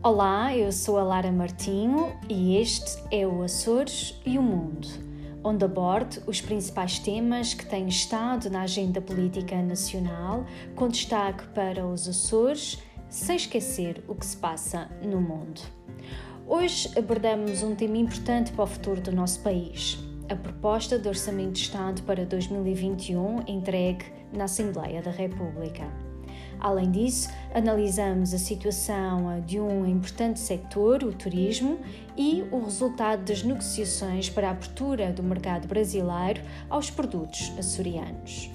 [0.00, 4.86] Olá, eu sou a Lara Martinho e este é o Açores e o Mundo,
[5.42, 11.84] onde abordo os principais temas que têm estado na agenda política nacional, com destaque para
[11.84, 15.60] os Açores, sem esquecer o que se passa no mundo.
[16.46, 21.54] Hoje abordamos um tema importante para o futuro do nosso país: a proposta de Orçamento
[21.54, 26.07] de Estado para 2021 entregue na Assembleia da República.
[26.60, 31.78] Além disso, analisamos a situação de um importante sector, o turismo,
[32.16, 38.50] e o resultado das negociações para a abertura do mercado brasileiro aos produtos açorianos.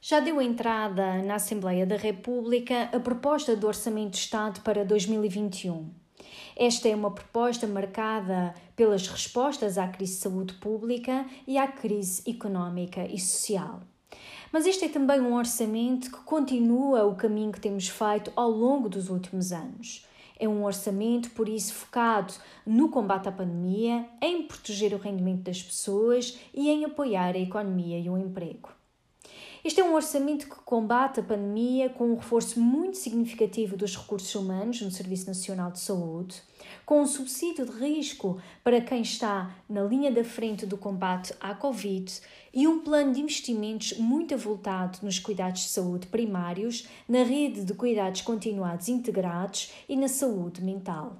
[0.00, 6.07] Já deu entrada na Assembleia da República a proposta do Orçamento de Estado para 2021.
[6.60, 12.28] Esta é uma proposta marcada pelas respostas à crise de saúde pública e à crise
[12.28, 13.80] económica e social.
[14.50, 18.88] Mas este é também um orçamento que continua o caminho que temos feito ao longo
[18.88, 20.04] dos últimos anos.
[20.36, 22.34] É um orçamento, por isso, focado
[22.66, 28.00] no combate à pandemia, em proteger o rendimento das pessoas e em apoiar a economia
[28.00, 28.77] e o emprego.
[29.64, 34.32] Este é um orçamento que combate a pandemia com um reforço muito significativo dos recursos
[34.36, 36.40] humanos no Serviço Nacional de Saúde,
[36.86, 41.54] com um subsídio de risco para quem está na linha da frente do combate à
[41.54, 42.20] Covid
[42.54, 47.74] e um plano de investimentos muito avultado nos cuidados de saúde primários, na rede de
[47.74, 51.16] cuidados continuados integrados e na saúde mental.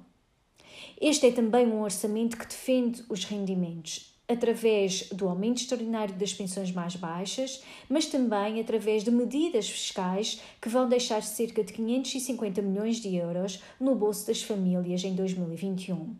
[0.99, 6.71] Este é também um orçamento que defende os rendimentos através do aumento extraordinário das pensões
[6.71, 12.97] mais baixas, mas também através de medidas fiscais que vão deixar cerca de 550 milhões
[12.97, 16.15] de euros no bolso das famílias em 2021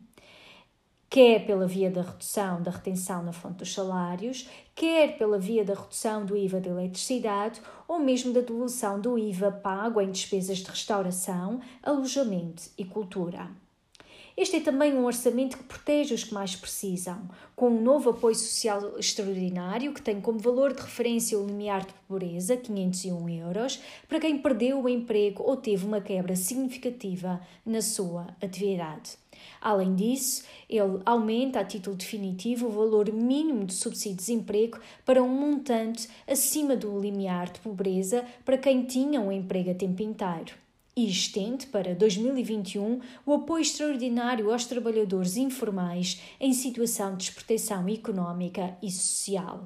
[1.09, 5.73] quer pela via da redução da retenção na fonte dos salários, quer pela via da
[5.73, 10.69] redução do IVA da eletricidade ou mesmo da devolução do IVA pago em despesas de
[10.69, 13.49] restauração, alojamento e cultura.
[14.39, 18.35] Este é também um orçamento que protege os que mais precisam, com um novo apoio
[18.35, 24.17] social extraordinário que tem como valor de referência o limiar de pobreza, 501 euros, para
[24.17, 29.17] quem perdeu o emprego ou teve uma quebra significativa na sua atividade.
[29.59, 35.21] Além disso, ele aumenta a título definitivo o valor mínimo de subsídio de desemprego para
[35.21, 40.53] um montante acima do limiar de pobreza para quem tinha um emprego a tempo inteiro
[40.99, 48.77] e estende para 2021 o apoio extraordinário aos trabalhadores informais em situação de desproteção económica
[48.83, 49.65] e social.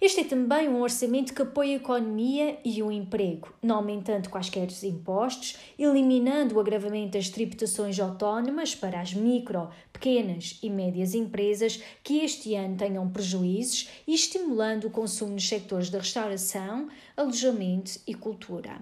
[0.00, 4.68] Este é também um orçamento que apoia a economia e o emprego, não aumentando quaisquer
[4.84, 12.20] impostos, eliminando o agravamento das tributações autónomas para as micro, pequenas e médias empresas que
[12.20, 18.80] este ano tenham prejuízos e estimulando o consumo nos sectores da restauração, alojamento e cultura.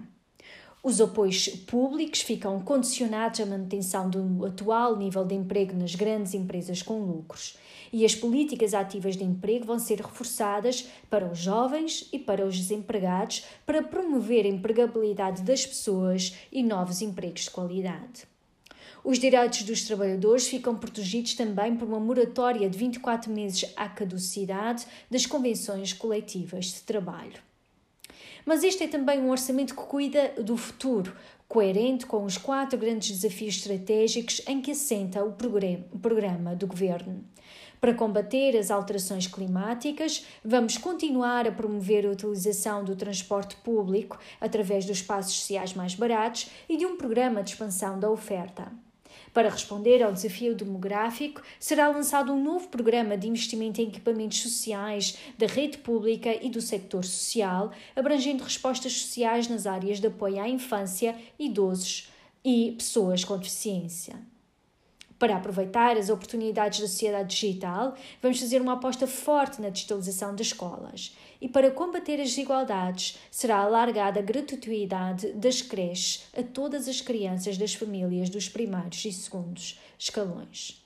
[0.85, 6.81] Os apoios públicos ficam condicionados à manutenção do atual nível de emprego nas grandes empresas
[6.81, 7.55] com lucros.
[7.93, 12.57] E as políticas ativas de emprego vão ser reforçadas para os jovens e para os
[12.57, 18.27] desempregados para promover a empregabilidade das pessoas e novos empregos de qualidade.
[19.05, 24.85] Os direitos dos trabalhadores ficam protegidos também por uma moratória de 24 meses à caducidade
[25.09, 27.52] das convenções coletivas de trabalho.
[28.45, 31.15] Mas este é também um orçamento que cuida do futuro,
[31.47, 37.23] coerente com os quatro grandes desafios estratégicos em que assenta o programa do governo.
[37.79, 44.85] Para combater as alterações climáticas, vamos continuar a promover a utilização do transporte público através
[44.85, 48.71] dos espaços sociais mais baratos e de um programa de expansão da oferta.
[49.33, 55.17] Para responder ao desafio demográfico, será lançado um novo programa de investimento em equipamentos sociais
[55.37, 60.47] da rede pública e do sector social, abrangendo respostas sociais nas áreas de apoio à
[60.47, 62.09] infância, idosos
[62.45, 64.15] e pessoas com deficiência.
[65.23, 70.47] Para aproveitar as oportunidades da sociedade digital, vamos fazer uma aposta forte na digitalização das
[70.47, 71.15] escolas.
[71.39, 77.57] E para combater as desigualdades, será alargada a gratuidade das creches a todas as crianças
[77.57, 80.83] das famílias dos primeiros e segundos escalões.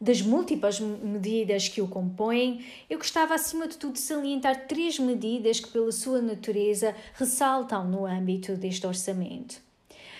[0.00, 5.70] Das múltiplas medidas que o compõem, eu gostava acima de tudo salientar três medidas que,
[5.70, 9.64] pela sua natureza, ressaltam no âmbito deste orçamento.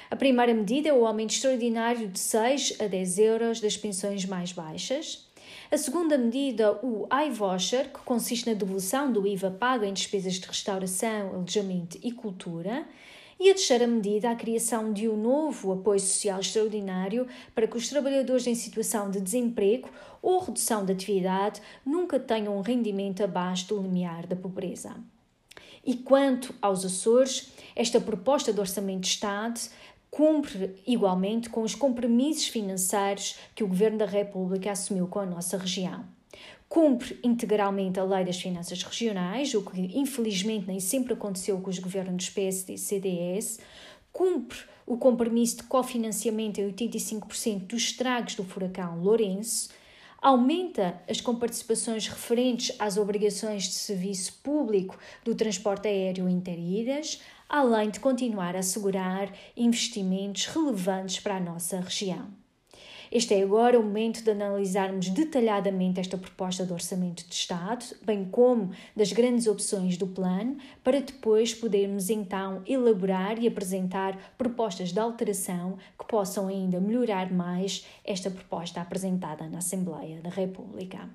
[0.09, 4.53] A primeira medida é o aumento extraordinário de 6 a 10 euros das pensões mais
[4.53, 5.27] baixas.
[5.69, 10.47] A segunda medida, o iVoucher, que consiste na devolução do IVA pago em despesas de
[10.47, 12.87] restauração, alojamento e cultura.
[13.39, 17.89] E a terceira medida, a criação de um novo apoio social extraordinário para que os
[17.89, 19.91] trabalhadores em situação de desemprego
[20.23, 24.97] ou redução de atividade nunca tenham um rendimento abaixo do limiar da pobreza.
[25.85, 29.61] E quanto aos Açores, esta proposta de orçamento de Estado
[30.17, 35.59] cumpre igualmente com os compromissos financeiros que o Governo da República assumiu com a nossa
[35.59, 36.07] região.
[36.67, 41.79] Cumpre integralmente a Lei das Finanças Regionais, o que infelizmente nem sempre aconteceu com os
[41.79, 43.61] governos PSD e CDS.
[44.11, 49.69] Cumpre o compromisso de cofinanciamento em 85% dos estragos do furacão Lourenço
[50.27, 58.01] aumenta as comparticipações referentes às obrigações de serviço público do transporte aéreo interilhas, além de
[58.01, 62.29] continuar a assegurar investimentos relevantes para a nossa região.
[63.11, 68.25] Este é agora o momento de analisarmos detalhadamente esta proposta de orçamento de Estado, bem
[68.25, 74.99] como das grandes opções do plano, para depois podermos então elaborar e apresentar propostas de
[74.99, 81.09] alteração que possam ainda melhorar mais esta proposta apresentada na Assembleia da República.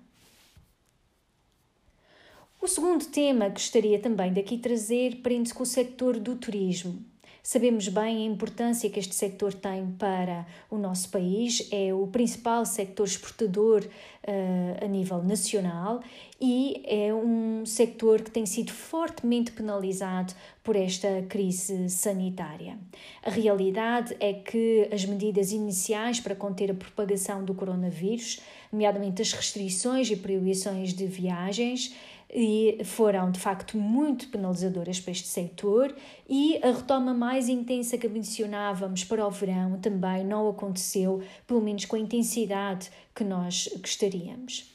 [2.61, 7.03] O segundo tema que gostaria também daqui trazer prende-se com o sector do turismo.
[7.41, 12.63] Sabemos bem a importância que este sector tem para o nosso país, é o principal
[12.63, 16.01] sector exportador uh, a nível nacional
[16.39, 22.77] e é um sector que tem sido fortemente penalizado por esta crise sanitária.
[23.23, 28.39] A realidade é que as medidas iniciais para conter a propagação do coronavírus,
[28.71, 31.95] nomeadamente as restrições e proibições de viagens,
[32.33, 35.93] e foram de facto muito penalizadoras para este setor
[36.29, 41.85] e a retoma mais intensa que mencionávamos para o verão também não aconteceu, pelo menos
[41.85, 44.71] com a intensidade que nós gostaríamos.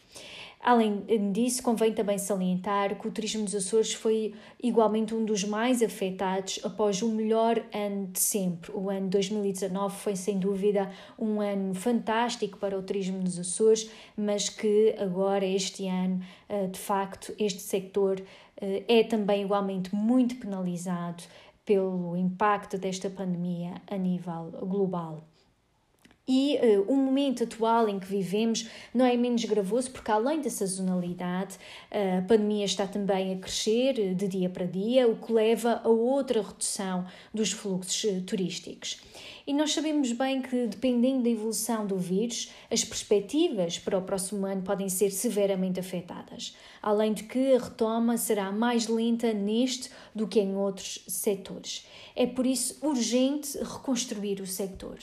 [0.60, 5.80] Além disso, convém também salientar que o turismo dos Açores foi igualmente um dos mais
[5.82, 8.72] afetados após o melhor ano de sempre.
[8.72, 14.48] O ano 2019 foi sem dúvida um ano fantástico para o turismo dos Açores, mas
[14.48, 18.20] que agora, este ano, eh, de facto, este sector
[18.60, 21.22] eh, é também igualmente muito penalizado
[21.64, 25.22] pelo impacto desta pandemia a nível global.
[26.28, 30.50] E uh, o momento atual em que vivemos não é menos gravoso, porque além da
[30.50, 31.56] sazonalidade,
[31.90, 35.88] a pandemia está também a crescer uh, de dia para dia, o que leva a
[35.88, 39.00] outra redução dos fluxos uh, turísticos.
[39.46, 44.44] E nós sabemos bem que, dependendo da evolução do vírus, as perspectivas para o próximo
[44.44, 50.26] ano podem ser severamente afetadas, além de que a retoma será mais lenta neste do
[50.26, 51.86] que em outros setores.
[52.16, 54.98] É por isso urgente reconstruir o setor.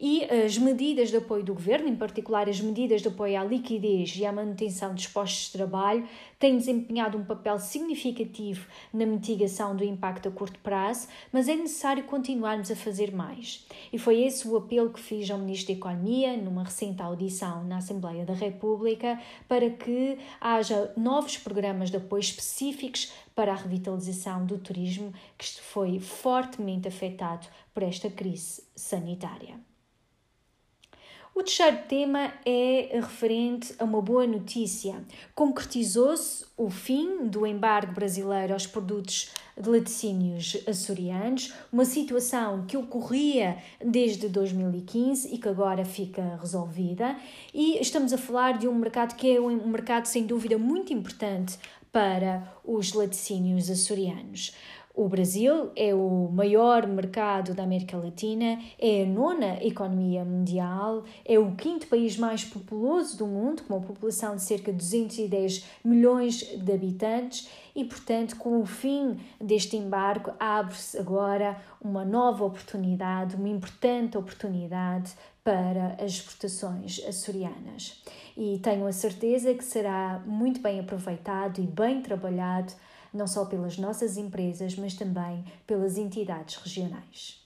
[0.00, 4.14] E as medidas de apoio do governo, em particular as medidas de apoio à liquidez
[4.16, 6.06] e à manutenção dos postos de trabalho,
[6.38, 12.04] têm desempenhado um papel significativo na mitigação do impacto a curto prazo, mas é necessário
[12.04, 13.66] continuarmos a fazer mais.
[13.92, 17.78] E foi esse o apelo que fiz ao Ministro da Economia numa recente audição na
[17.78, 19.18] Assembleia da República
[19.48, 25.98] para que haja novos programas de apoio específicos para a revitalização do turismo que foi
[25.98, 29.58] fortemente afetado por esta crise sanitária.
[31.36, 35.04] O terceiro tema é referente a uma boa notícia.
[35.34, 43.58] Concretizou-se o fim do embargo brasileiro aos produtos de laticínios açorianos, uma situação que ocorria
[43.84, 47.16] desde 2015 e que agora fica resolvida.
[47.52, 51.58] E estamos a falar de um mercado que é um mercado sem dúvida muito importante
[51.94, 54.52] para os laticínios açorianos.
[54.92, 61.38] O Brasil é o maior mercado da América Latina, é a nona economia mundial, é
[61.38, 66.40] o quinto país mais populoso do mundo, com uma população de cerca de 210 milhões
[66.40, 73.48] de habitantes, e, portanto, com o fim deste embargo, abre-se agora uma nova oportunidade, uma
[73.48, 75.12] importante oportunidade
[75.44, 78.02] para as exportações açorianas.
[78.34, 82.72] E tenho a certeza que será muito bem aproveitado e bem trabalhado
[83.12, 87.44] não só pelas nossas empresas, mas também pelas entidades regionais.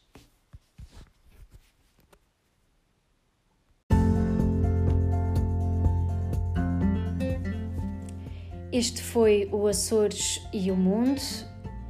[8.70, 11.20] Este foi o Açores e o Mundo.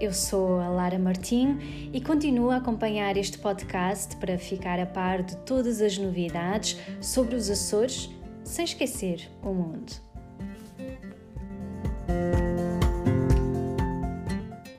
[0.00, 1.58] Eu sou a Lara Martim
[1.92, 7.34] e continuo a acompanhar este podcast para ficar a par de todas as novidades sobre
[7.34, 8.08] os Açores,
[8.44, 10.07] sem esquecer o mundo.